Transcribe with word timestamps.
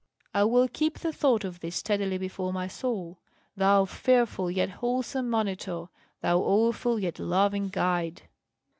"I 0.33 0.45
will 0.45 0.67
keep 0.67 0.97
the 0.97 1.13
thought 1.13 1.43
of 1.43 1.59
thee 1.59 1.69
steadily 1.69 2.17
before 2.17 2.51
my 2.51 2.67
soul, 2.67 3.19
thou 3.55 3.85
fearful 3.85 4.49
yet 4.49 4.71
wholesome 4.81 5.29
monitor, 5.29 5.89
thou 6.21 6.39
awful 6.39 6.97
yet 6.97 7.19
loving 7.19 7.67
guide!" 7.69 8.23